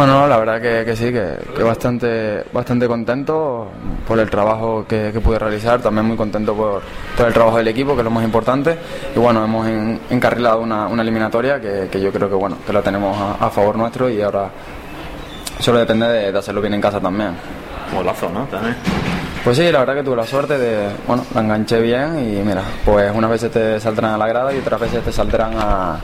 Bueno, 0.00 0.26
la 0.26 0.38
verdad 0.38 0.62
que, 0.62 0.82
que 0.86 0.96
sí, 0.96 1.12
que, 1.12 1.36
que, 1.54 1.62
bastante, 1.62 2.42
bastante 2.54 2.88
contento 2.88 3.68
por 4.08 4.18
el 4.18 4.30
trabajo 4.30 4.86
que, 4.88 5.10
que 5.12 5.20
pude 5.20 5.38
realizar, 5.38 5.82
también 5.82 6.06
muy 6.06 6.16
contento 6.16 6.54
por, 6.54 6.80
por, 7.14 7.26
el 7.26 7.34
trabajo 7.34 7.58
del 7.58 7.68
equipo, 7.68 7.92
que 7.92 7.98
es 8.00 8.04
lo 8.04 8.10
más 8.10 8.24
importante. 8.24 8.78
Y 9.14 9.18
bueno, 9.18 9.44
hemos 9.44 9.66
en, 9.66 10.00
encarrilado 10.08 10.62
una, 10.62 10.86
una 10.86 11.02
eliminatoria 11.02 11.60
que, 11.60 12.00
yo 12.00 12.10
creo 12.10 12.30
que 12.30 12.34
bueno, 12.34 12.56
que 12.66 12.72
la 12.72 12.80
tenemos 12.80 13.14
a, 13.14 13.44
a 13.44 13.50
favor 13.50 13.76
nuestro 13.76 14.08
y 14.08 14.22
ahora 14.22 14.48
solo 15.58 15.80
depende 15.80 16.08
de, 16.08 16.32
de, 16.32 16.38
hacerlo 16.38 16.62
bien 16.62 16.72
en 16.72 16.80
casa 16.80 16.98
también. 16.98 17.34
Golazo, 17.94 18.30
¿no? 18.30 18.46
También. 18.46 18.76
Pues 19.44 19.58
sí, 19.58 19.70
la 19.70 19.80
verdad 19.80 19.96
que 19.96 20.02
tuve 20.02 20.16
la 20.16 20.26
suerte 20.26 20.56
de, 20.56 20.88
bueno, 21.06 21.26
la 21.34 21.42
enganché 21.42 21.78
bien 21.78 22.18
y 22.20 22.42
mira, 22.42 22.62
pues 22.86 23.14
unas 23.14 23.28
veces 23.28 23.52
te 23.52 23.78
saldrán 23.78 24.14
a 24.14 24.16
la 24.16 24.26
grada 24.26 24.54
y 24.54 24.60
otras 24.60 24.80
veces 24.80 25.04
te 25.04 25.12
saldrán 25.12 25.52
a, 25.58 26.00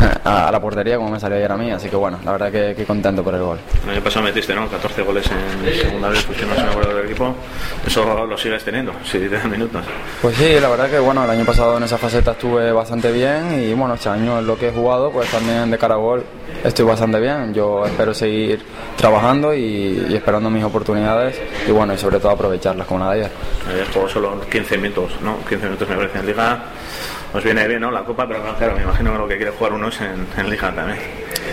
a, 0.24 0.50
la 0.50 0.60
portería 0.60 0.96
como 0.96 1.10
me 1.10 1.20
salió 1.20 1.36
ayer 1.36 1.50
a 1.50 1.56
mí, 1.56 1.70
así 1.70 1.88
que 1.88 1.96
bueno, 1.96 2.18
la 2.24 2.32
verdad 2.32 2.50
que, 2.50 2.74
que 2.74 2.84
contento 2.84 3.22
por 3.22 3.34
el 3.34 3.42
gol. 3.42 3.58
El 3.84 3.90
año 3.90 4.02
pasado 4.02 4.24
metiste, 4.24 4.54
¿no? 4.54 4.68
14 4.68 5.02
goles 5.02 5.30
en 5.30 5.74
segunda 5.74 6.08
vez, 6.08 6.24
fuiste 6.24 6.46
más 6.46 6.58
mejor 6.58 6.88
del 6.88 7.04
equipo, 7.06 7.34
eso 7.86 8.26
lo 8.26 8.38
sigues 8.38 8.64
teniendo, 8.64 8.92
si 9.04 9.18
te 9.18 9.28
dan 9.28 9.50
minutos. 9.50 9.82
Pues 10.22 10.36
sí, 10.36 10.58
la 10.60 10.68
verdad 10.68 10.90
que 10.90 10.98
bueno, 10.98 11.24
el 11.24 11.30
año 11.30 11.44
pasado 11.44 11.76
en 11.76 11.84
esa 11.84 11.98
faceta 11.98 12.32
estuve 12.32 12.72
bastante 12.72 13.12
bien 13.12 13.60
y 13.60 13.72
bueno, 13.74 13.94
este 13.94 14.08
año 14.08 14.38
en 14.38 14.46
lo 14.46 14.58
que 14.58 14.68
he 14.68 14.72
jugado, 14.72 15.10
pues 15.10 15.30
también 15.30 15.70
de 15.70 15.78
cara 15.78 15.94
a 15.94 15.98
gol 15.98 16.24
estoy 16.64 16.84
bastante 16.84 17.20
bien. 17.20 17.54
Yo 17.54 17.84
espero 17.86 18.14
seguir 18.14 18.62
trabajando 18.96 19.54
y, 19.54 20.06
y, 20.08 20.14
esperando 20.14 20.50
mis 20.50 20.64
oportunidades 20.64 21.40
y 21.66 21.70
bueno, 21.70 21.94
y 21.94 21.98
sobre 21.98 22.18
todo 22.18 22.32
aprovecharlas 22.32 22.86
como 22.86 23.00
la 23.00 23.12
de 23.12 23.20
ayer. 23.20 23.32
Ayer 23.68 23.86
jugó 23.92 24.08
solo 24.08 24.40
15 24.50 24.78
minutos, 24.78 25.12
¿no? 25.22 25.38
15 25.48 25.64
minutos 25.64 25.88
me 25.88 25.96
parece 25.96 26.18
en 26.18 26.26
Liga. 26.26 26.64
Os 27.32 27.44
viene 27.44 27.66
bien, 27.68 27.80
¿no? 27.80 27.90
La 27.90 28.02
Copa, 28.02 28.26
pero 28.26 28.40
claro, 28.56 28.74
me 28.76 28.82
imagino 28.82 29.12
que 29.12 29.18
lo 29.18 29.28
que 29.28 29.36
quiere 29.36 29.52
jugar 29.52 29.72
uno 29.74 29.88
es 29.88 30.00
en, 30.00 30.26
en 30.36 30.50
Liga 30.50 30.72
también. 30.74 30.98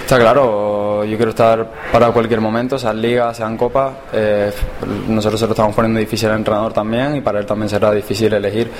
Está 0.00 0.18
claro, 0.18 1.04
yo 1.04 1.16
quiero 1.16 1.30
estar 1.30 1.68
para 1.92 2.10
cualquier 2.12 2.40
momento, 2.40 2.78
sea 2.78 2.92
en 2.92 3.02
Liga, 3.02 3.34
sea 3.34 3.46
en 3.46 3.56
Copa. 3.56 3.92
Eh, 4.12 4.52
nosotros 5.08 5.38
se 5.38 5.46
lo 5.46 5.52
estamos 5.52 5.74
poniendo 5.74 6.00
difícil 6.00 6.28
al 6.30 6.38
entrenador 6.38 6.72
también 6.72 7.16
y 7.16 7.20
para 7.20 7.40
él 7.40 7.46
también 7.46 7.68
será 7.68 7.92
difícil 7.92 8.32
elegir. 8.32 8.70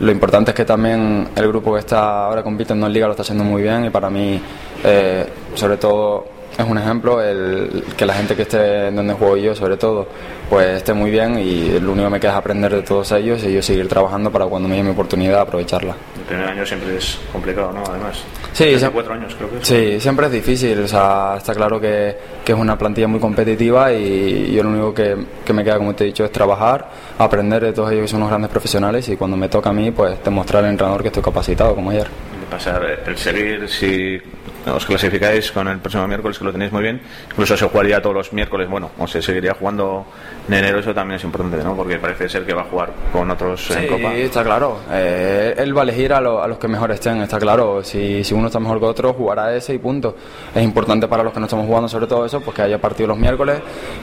Lo 0.00 0.12
importante 0.12 0.50
es 0.50 0.54
que 0.54 0.64
también 0.64 1.28
el 1.34 1.48
grupo 1.48 1.72
que 1.72 1.80
está 1.80 2.26
ahora 2.26 2.42
compitiendo 2.42 2.86
en 2.86 2.92
Liga 2.92 3.06
lo 3.06 3.12
está 3.12 3.22
haciendo 3.22 3.42
muy 3.42 3.62
bien 3.62 3.86
y 3.86 3.90
para 3.90 4.10
mí, 4.10 4.40
eh, 4.84 5.26
sobre 5.54 5.78
todo, 5.78 6.26
es 6.58 6.64
un 6.64 6.78
ejemplo 6.78 7.22
el 7.22 7.84
que 7.96 8.06
la 8.06 8.14
gente 8.14 8.34
que 8.34 8.42
esté 8.42 8.88
en 8.88 8.96
donde 8.96 9.14
juego 9.14 9.36
yo 9.36 9.54
sobre 9.54 9.76
todo 9.76 10.06
pues 10.48 10.68
esté 10.78 10.92
muy 10.92 11.10
bien 11.10 11.38
y 11.38 11.78
lo 11.80 11.92
único 11.92 12.06
que 12.06 12.12
me 12.12 12.20
queda 12.20 12.32
es 12.32 12.36
aprender 12.38 12.72
de 12.72 12.82
todos 12.82 13.12
ellos 13.12 13.42
y 13.44 13.52
yo 13.52 13.62
seguir 13.62 13.88
trabajando 13.88 14.30
para 14.30 14.46
cuando 14.46 14.68
me 14.68 14.76
llegue 14.76 14.88
mi 14.88 14.92
oportunidad 14.92 15.40
aprovecharla. 15.40 15.94
El 16.18 16.24
primer 16.24 16.48
año 16.48 16.64
siempre 16.64 16.96
es 16.96 17.18
complicado 17.32 17.72
¿no? 17.72 17.82
además. 17.88 18.22
Sí, 18.52 18.64
Desde 18.66 18.90
cuatro 18.90 19.14
años 19.14 19.34
creo 19.34 19.50
que 19.50 19.56
es 19.58 19.68
sí 19.68 20.00
siempre 20.00 20.26
es 20.26 20.32
difícil 20.32 20.80
o 20.80 20.88
sea 20.88 21.34
está 21.36 21.54
claro 21.54 21.80
que, 21.80 22.16
que 22.44 22.52
es 22.52 22.58
una 22.58 22.78
plantilla 22.78 23.08
muy 23.08 23.20
competitiva 23.20 23.92
y 23.92 24.52
yo 24.52 24.62
lo 24.62 24.70
único 24.70 24.94
que, 24.94 25.16
que, 25.44 25.52
me 25.52 25.62
queda 25.62 25.78
como 25.78 25.94
te 25.94 26.04
he 26.04 26.06
dicho 26.06 26.24
es 26.24 26.32
trabajar 26.32 26.88
aprender 27.18 27.62
de 27.62 27.72
todos 27.72 27.90
ellos 27.90 28.02
que 28.02 28.08
son 28.08 28.18
unos 28.18 28.30
grandes 28.30 28.50
profesionales 28.50 29.08
y 29.08 29.16
cuando 29.16 29.36
me 29.36 29.48
toca 29.48 29.70
a 29.70 29.72
mí 29.72 29.90
pues 29.90 30.22
demostrar 30.24 30.64
al 30.64 30.70
entrenador 30.70 31.02
que 31.02 31.08
estoy 31.08 31.22
capacitado 31.22 31.74
como 31.74 31.90
ayer 31.90 32.06
pasar 32.50 33.00
el 33.06 33.16
seguir 33.16 33.68
si 33.68 34.20
os 34.66 34.84
clasificáis 34.84 35.52
con 35.52 35.68
el 35.68 35.78
próximo 35.78 36.06
miércoles 36.08 36.38
que 36.38 36.44
lo 36.44 36.52
tenéis 36.52 36.72
muy 36.72 36.82
bien 36.82 37.00
incluso 37.30 37.56
se 37.56 37.66
jugaría 37.66 38.02
todos 38.02 38.16
los 38.16 38.32
miércoles 38.32 38.68
bueno 38.68 38.90
o 38.98 39.06
se 39.06 39.22
seguiría 39.22 39.54
jugando 39.54 40.06
en 40.48 40.54
enero 40.54 40.80
eso 40.80 40.92
también 40.94 41.16
es 41.18 41.24
importante 41.24 41.62
¿no? 41.62 41.76
porque 41.76 41.98
parece 41.98 42.28
ser 42.28 42.44
que 42.44 42.54
va 42.54 42.62
a 42.62 42.64
jugar 42.64 42.90
con 43.12 43.30
otros 43.30 43.66
sí, 43.66 43.74
en 43.74 43.88
Copa. 43.88 44.14
está 44.14 44.44
claro. 44.44 44.80
Eh, 44.90 45.54
él 45.56 45.76
va 45.76 45.80
a 45.80 45.84
elegir 45.84 46.12
a, 46.12 46.20
lo, 46.20 46.42
a, 46.42 46.48
los 46.48 46.58
que 46.58 46.68
mejor 46.68 46.90
estén 46.92 47.20
está 47.22 47.38
claro. 47.38 47.82
Si, 47.82 48.22
si 48.22 48.34
uno 48.34 48.46
está 48.46 48.60
mejor 48.60 48.78
que 48.78 48.84
otro 48.86 49.12
jugará 49.12 49.54
ese 49.54 49.74
y 49.74 49.78
punto. 49.78 50.16
Es 50.54 50.62
importante 50.62 51.08
para 51.08 51.22
los 51.22 51.32
que 51.32 51.40
no 51.40 51.46
estamos 51.46 51.66
jugando 51.66 51.88
sobre 51.88 52.06
todo 52.06 52.24
eso 52.24 52.40
pues 52.40 52.54
que 52.54 52.62
haya 52.62 52.78
partido 52.78 53.08
los 53.08 53.18
miércoles 53.18 53.60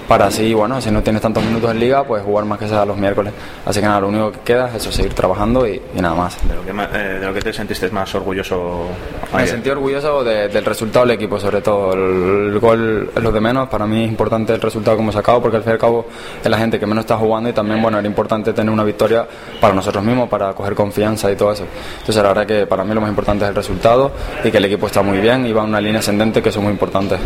para 0.08 0.28
así 0.28 0.54
bueno 0.54 0.82
si 0.82 0.92
no 0.92 1.02
tienes 1.02 1.22
tantos 1.22 1.44
minutos 1.44 1.72
en 1.72 1.80
liga 1.80 2.04
pues 2.04 2.24
jugar 2.24 2.46
más 2.46 2.60
que 2.60 2.68
sea 2.68 2.86
los 2.86 2.98
miércoles. 2.98 3.34
Así 3.66 3.80
que 3.80 3.86
nada 3.86 4.02
lo 4.02 4.10
único 4.10 4.32
que 4.32 4.40
queda 4.40 4.70
es 4.70 4.76
eso 4.76 4.92
seguir 4.92 5.14
trabajando 5.14 5.68
y, 5.68 5.82
y 5.96 6.02
nada 6.02 6.16
más. 6.16 6.38
De 6.48 6.56
lo, 6.56 6.64
que, 6.64 6.98
eh, 6.98 7.20
de 7.20 7.26
lo 7.26 7.34
que 7.34 7.42
te 7.42 7.54
sentiste 7.54 7.90
más 7.90 8.10
orgulloso. 8.24 8.88
Me 9.36 9.46
sentí 9.46 9.70
orgulloso 9.70 10.24
de, 10.24 10.48
del 10.48 10.64
resultado 10.64 11.06
del 11.06 11.16
equipo 11.16 11.40
sobre 11.40 11.62
todo 11.62 11.94
el, 11.94 12.54
el, 12.54 12.60
gol 12.60 13.10
es 13.16 13.22
lo 13.22 13.32
de 13.32 13.42
menos. 13.42 13.68
Para 13.68 13.86
mí 13.86 14.06
es 14.06 14.10
importante 14.10 14.54
el 14.54 14.62
resultado 14.62 14.98
que 14.98 15.04
hemos 15.04 15.16
sacado 15.16 15.42
porque 15.42 15.58
al 15.58 15.64
fin 15.64 15.72
y 15.72 15.74
al 15.74 15.80
cabo 15.80 16.06
es 16.44 16.50
la 16.50 16.58
gente 16.58 16.80
que 16.80 16.86
menos 16.86 17.04
está 17.04 17.18
jugando 17.18 17.50
y 17.50 17.54
también 17.54 17.82
bueno 17.82 18.00
era 18.00 18.08
importante 18.08 18.54
tener 18.54 18.72
una 18.72 18.84
victoria 18.84 19.28
para 19.60 19.74
nosotros 19.74 20.04
mismos 20.04 20.30
para 20.30 20.54
coger 20.54 20.74
confianza 20.74 21.32
y 21.32 21.36
todo 21.36 21.52
eso. 21.52 21.66
Entonces 22.00 22.16
la 22.16 22.30
verdad 22.30 22.46
que 22.46 22.66
para 22.66 22.84
mí 22.84 22.94
lo 22.94 23.02
más 23.02 23.10
importante 23.10 23.44
es 23.44 23.50
el 23.50 23.56
resultado 23.56 24.12
y 24.44 24.52
que 24.52 24.58
el 24.58 24.66
equipo 24.66 24.88
está 24.88 25.02
muy 25.02 25.20
bien 25.20 25.46
y 25.46 25.54
va 25.54 25.64
en 25.64 25.70
una 25.70 25.82
línea 25.82 26.00
ascendente 26.00 26.42
que 26.42 26.50
eso 26.50 26.60
es 26.60 26.64
muy 26.64 26.74
importante 26.74 27.18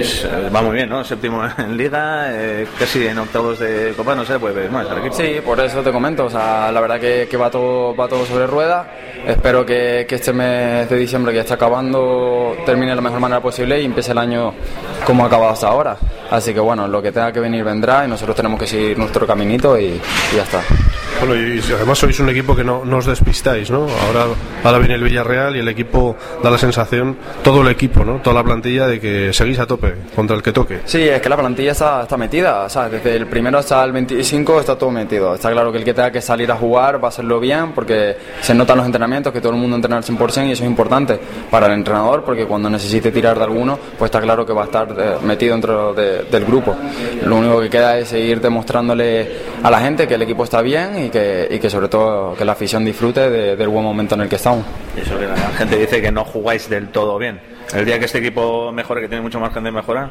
eh, 0.00 0.20
entonces, 0.22 0.54
va 0.54 0.62
muy 0.62 0.74
bien 0.74 0.88
¿no? 0.88 1.04
séptimo 1.04 1.42
en 1.58 1.76
liga 1.76 2.26
eh, 2.30 2.66
casi 2.78 3.06
en 3.06 3.18
octavos 3.18 3.58
de 3.58 3.94
copa 3.96 4.14
no 4.14 4.24
sé 4.24 4.38
puede 4.38 4.54
ver 4.54 4.70
más 4.70 4.88
al 4.88 4.98
equipo 4.98 5.14
sí 5.14 5.36
por 5.44 5.60
eso 5.60 5.82
te 5.82 5.92
comento 5.92 6.26
o 6.26 6.30
sea 6.30 6.70
la 6.72 6.80
verdad 6.80 7.00
que, 7.00 7.28
que 7.30 7.36
va 7.36 7.50
todo 7.50 7.94
va 7.94 8.08
todo 8.08 8.24
sobre 8.24 8.46
rueda 8.46 8.86
espero 9.26 9.64
que, 9.64 10.06
que 10.08 10.16
este 10.16 10.32
mes 10.32 10.88
de 10.88 10.96
diciembre 10.96 11.32
que 11.32 11.40
está 11.40 11.54
acabando 11.54 12.56
termine 12.64 12.90
de 12.90 12.96
la 12.96 13.02
mejor 13.02 13.20
manera 13.20 13.40
posible 13.40 13.80
y 13.80 13.84
empiece 13.84 14.12
el 14.12 14.18
año 14.18 14.54
como 15.04 15.24
ha 15.24 15.26
acabado 15.26 15.52
hasta 15.52 15.68
ahora. 15.68 15.96
Así 16.30 16.54
que 16.54 16.60
bueno, 16.60 16.86
lo 16.86 17.02
que 17.02 17.12
tenga 17.12 17.32
que 17.32 17.40
venir 17.40 17.64
vendrá 17.64 18.04
y 18.04 18.08
nosotros 18.08 18.36
tenemos 18.36 18.58
que 18.58 18.66
seguir 18.66 18.98
nuestro 18.98 19.26
caminito 19.26 19.78
y 19.78 20.00
ya 20.34 20.42
está. 20.42 20.62
Bueno, 21.20 21.36
y 21.36 21.60
además 21.74 21.98
sois 21.98 22.18
un 22.18 22.30
equipo 22.30 22.56
que 22.56 22.64
no, 22.64 22.80
os 22.80 23.04
despistáis, 23.04 23.70
¿no? 23.70 23.82
Ahora, 24.06 24.24
ahora 24.64 24.78
viene 24.78 24.94
el 24.94 25.04
Villarreal 25.04 25.54
y 25.54 25.58
el 25.58 25.68
equipo 25.68 26.16
da 26.42 26.50
la 26.50 26.56
sensación, 26.56 27.14
todo 27.44 27.60
el 27.60 27.68
equipo, 27.68 28.06
¿no? 28.06 28.22
Toda 28.22 28.36
la 28.36 28.42
plantilla 28.42 28.86
de 28.86 28.98
que 28.98 29.30
seguís 29.34 29.58
a 29.58 29.66
tope 29.66 29.96
contra 30.16 30.34
el 30.34 30.42
que 30.42 30.50
toque. 30.50 30.80
Sí, 30.86 31.02
es 31.02 31.20
que 31.20 31.28
la 31.28 31.36
plantilla 31.36 31.72
está, 31.72 32.16
metida, 32.16 32.64
o 32.64 32.70
sea, 32.70 32.88
desde 32.88 33.16
el 33.16 33.26
primero 33.26 33.58
hasta 33.58 33.84
el 33.84 33.92
25 33.92 34.60
está 34.60 34.78
todo 34.78 34.90
metido. 34.90 35.34
Está 35.34 35.50
claro 35.50 35.70
que 35.70 35.76
el 35.76 35.84
que 35.84 35.92
tenga 35.92 36.10
que 36.10 36.22
salir 36.22 36.50
a 36.50 36.56
jugar 36.56 37.04
va 37.04 37.08
a 37.08 37.10
hacerlo 37.10 37.38
bien 37.38 37.72
porque 37.72 38.16
se 38.40 38.54
notan 38.54 38.78
los 38.78 38.86
entrenamientos, 38.86 39.30
que 39.30 39.42
todo 39.42 39.52
el 39.52 39.58
mundo 39.58 39.76
entrena 39.76 39.98
al 39.98 40.04
100% 40.04 40.48
y 40.48 40.52
eso 40.52 40.64
es 40.64 40.70
importante 40.70 41.20
para 41.50 41.66
el 41.66 41.72
entrenador 41.72 42.24
porque 42.24 42.46
cuando 42.46 42.70
necesite 42.70 43.12
tirar 43.12 43.36
de 43.36 43.44
alguno, 43.44 43.78
pues 43.98 44.08
está 44.08 44.22
claro 44.22 44.46
que 44.46 44.54
va 44.54 44.62
a 44.62 44.64
estar 44.64 44.88
eh, 44.98 45.16
metido 45.22 45.52
dentro 45.52 45.92
de, 45.92 46.22
del 46.24 46.46
grupo. 46.46 46.74
Lo 47.26 47.36
único 47.36 47.60
que 47.60 47.68
queda 47.68 47.98
es 47.98 48.08
seguir 48.08 48.40
demostrándole 48.40 49.28
a 49.62 49.70
la 49.70 49.80
gente 49.80 50.08
que 50.08 50.14
el 50.14 50.22
equipo 50.22 50.44
está 50.44 50.62
bien 50.62 51.04
y 51.04 51.09
que, 51.10 51.48
y 51.50 51.58
que 51.58 51.68
sobre 51.68 51.88
todo 51.88 52.34
que 52.34 52.44
la 52.44 52.52
afición 52.52 52.84
disfrute 52.84 53.28
de, 53.28 53.56
del 53.56 53.68
buen 53.68 53.84
momento 53.84 54.14
en 54.14 54.22
el 54.22 54.28
que 54.28 54.36
estamos. 54.36 54.64
Eso 54.96 55.18
que 55.18 55.26
la 55.26 55.36
gente 55.36 55.76
dice 55.76 56.00
que 56.00 56.10
no 56.10 56.24
jugáis 56.24 56.68
del 56.68 56.88
todo 56.88 57.18
bien. 57.18 57.40
El 57.74 57.84
día 57.84 57.98
que 57.98 58.06
este 58.06 58.18
equipo 58.18 58.72
mejore, 58.72 59.02
que 59.02 59.08
tiene 59.08 59.22
mucho 59.22 59.38
margen 59.38 59.62
de 59.64 59.70
mejora. 59.70 60.10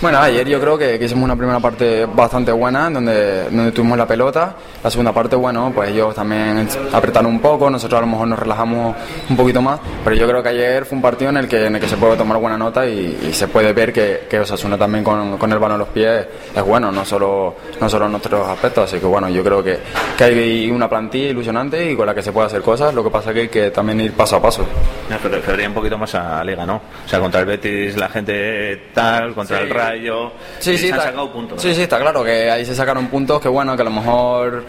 Bueno, 0.00 0.18
ayer 0.18 0.48
yo 0.48 0.60
creo 0.60 0.76
que, 0.76 0.98
que 0.98 1.04
hicimos 1.04 1.24
una 1.24 1.36
primera 1.36 1.60
parte 1.60 2.06
bastante 2.06 2.52
buena, 2.52 2.90
donde, 2.90 3.44
donde 3.44 3.72
tuvimos 3.72 3.96
la 3.96 4.06
pelota. 4.06 4.54
La 4.82 4.90
segunda 4.90 5.12
parte, 5.12 5.36
bueno, 5.36 5.72
pues 5.74 5.90
ellos 5.90 6.14
también 6.14 6.68
apretaron 6.92 7.30
un 7.30 7.40
poco, 7.40 7.70
nosotros 7.70 7.98
a 7.98 8.00
lo 8.00 8.06
mejor 8.08 8.28
nos 8.28 8.38
relajamos 8.38 8.96
un 9.30 9.36
poquito 9.36 9.62
más, 9.62 9.78
pero 10.04 10.16
yo 10.16 10.26
creo 10.26 10.42
que 10.42 10.48
ayer 10.48 10.84
fue 10.84 10.96
un 10.96 11.02
partido 11.02 11.30
en 11.30 11.36
el 11.36 11.48
que, 11.48 11.66
en 11.66 11.74
el 11.76 11.80
que 11.80 11.88
se 11.88 11.96
puede 11.96 12.16
tomar 12.16 12.38
buena 12.38 12.58
nota 12.58 12.86
y, 12.86 13.18
y 13.28 13.32
se 13.32 13.48
puede 13.48 13.72
ver 13.72 13.92
que, 13.92 14.26
que 14.28 14.40
Osasuna 14.40 14.76
también 14.76 15.04
con, 15.04 15.38
con 15.38 15.52
el 15.52 15.58
balón 15.58 15.76
en 15.76 15.78
los 15.80 15.88
pies 15.88 16.26
es 16.54 16.62
bueno, 16.64 16.90
no 16.90 17.04
solo, 17.04 17.54
no 17.80 17.88
solo 17.88 18.06
en 18.06 18.12
nuestros 18.12 18.48
aspectos. 18.48 18.84
Así 18.84 18.98
que 18.98 19.06
bueno, 19.06 19.28
yo 19.28 19.42
creo 19.44 19.62
que, 19.62 19.78
que 20.16 20.24
hay 20.24 20.70
una 20.70 20.88
plantilla 20.88 21.28
ilusionante 21.28 21.90
y 21.90 21.96
con 21.96 22.06
la 22.06 22.14
que 22.14 22.22
se 22.22 22.32
puede 22.32 22.46
hacer 22.46 22.62
cosas. 22.62 22.94
Lo 22.94 23.04
que 23.04 23.10
pasa 23.10 23.30
es 23.30 23.34
que 23.34 23.40
hay 23.42 23.48
que 23.48 23.70
también 23.70 24.00
ir 24.00 24.12
paso 24.12 24.36
a 24.36 24.42
paso. 24.42 24.62
No, 25.08 25.16
pero 25.22 25.40
debería 25.40 25.68
un 25.68 25.74
poquito 25.74 25.98
más 25.98 26.14
a 26.14 26.42
Liga, 26.44 26.66
¿no? 26.66 26.80
O 27.04 27.08
sea, 27.08 27.20
contra 27.20 27.40
el 27.40 27.46
Betis 27.46 27.96
la 27.96 28.08
gente 28.08 28.88
tal, 28.94 29.34
contra 29.34 29.58
Sí. 29.58 29.62
el 29.64 29.70
Rayo. 29.70 30.32
Sí, 30.58 30.76
sí, 30.78 30.88
se 30.88 30.94
han 30.94 31.00
sacado 31.00 31.32
puntos. 31.32 31.60
sí, 31.62 31.74
sí, 31.74 31.82
está 31.82 31.98
claro 32.00 32.24
que 32.24 32.50
ahí 32.50 32.64
se 32.64 32.74
sacaron 32.74 33.06
puntos 33.08 33.40
que 33.40 33.48
bueno, 33.48 33.76
que 33.76 33.82
a 33.82 33.84
lo 33.84 33.90
mejor 33.92 34.64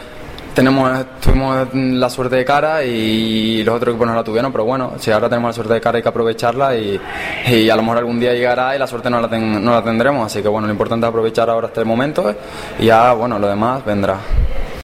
tenemos, 0.54 1.06
tuvimos 1.24 1.68
la 1.74 2.10
suerte 2.10 2.36
de 2.38 2.46
cara 2.46 2.84
y 2.84 3.64
los 3.64 3.76
otros 3.76 3.94
equipos 3.94 4.08
no 4.08 4.16
la 4.16 4.24
tuvieron, 4.24 4.52
pero 4.52 4.66
bueno, 4.66 4.94
si 4.98 5.12
ahora 5.12 5.30
tenemos 5.30 5.50
la 5.50 5.54
suerte 5.54 5.74
de 5.76 5.82
cara 5.82 5.98
hay 5.98 6.02
que 6.04 6.10
aprovecharla 6.10 6.76
y, 6.76 7.00
y 7.48 7.70
a 7.70 7.76
lo 7.76 7.84
mejor 7.84 8.00
algún 8.00 8.20
día 8.20 8.34
llegará 8.34 8.76
y 8.76 8.80
la 8.80 8.88
suerte 8.88 9.08
no 9.10 9.22
la, 9.22 9.28
ten- 9.30 9.64
no 9.64 9.72
la 9.72 9.84
tendremos, 9.84 10.26
así 10.26 10.42
que 10.42 10.48
bueno, 10.48 10.66
lo 10.68 10.74
importante 10.74 11.06
es 11.06 11.10
aprovechar 11.10 11.48
ahora 11.50 11.68
este 11.68 11.84
momento 11.84 12.36
y 12.80 12.86
ya, 12.86 13.14
bueno, 13.14 13.38
lo 13.38 13.48
demás 13.48 13.86
vendrá. 13.86 14.18